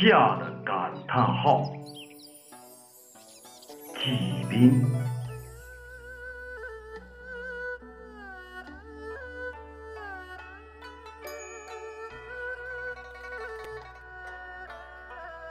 [0.00, 1.64] 夏的感叹号，
[3.96, 4.84] 骑兵。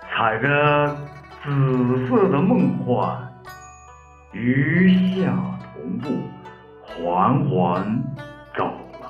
[0.10, 0.96] 踩着
[1.44, 3.30] 紫色的梦幻，
[4.32, 5.30] 与夏
[5.74, 6.08] 同步，
[6.86, 8.02] 缓缓
[8.56, 8.66] 走
[9.02, 9.08] 来。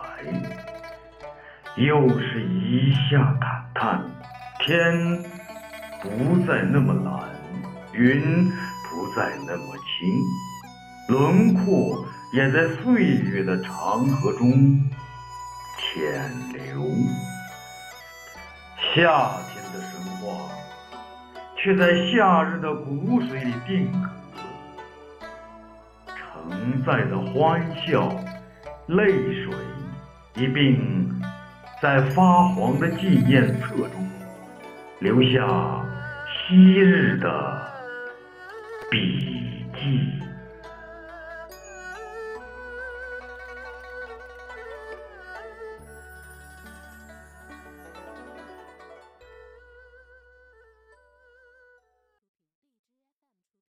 [1.76, 4.04] 又是一下感叹，
[4.68, 5.24] 天
[6.02, 7.30] 不再那么蓝，
[7.94, 8.52] 云
[8.84, 10.12] 不再那么轻，
[11.08, 14.52] 轮廓也在岁月的长河中
[15.78, 16.84] 潜流。
[18.94, 20.52] 夏天的神话。
[21.60, 24.10] 却在夏日的骨髓里定格，
[26.06, 28.08] 承载的欢笑、
[28.86, 29.08] 泪
[29.44, 29.56] 水，
[30.36, 31.20] 一并
[31.82, 34.07] 在发黄的纪念册中
[35.00, 35.86] 留下
[36.26, 37.62] 昔日的
[38.90, 39.20] 笔
[39.76, 40.37] 记。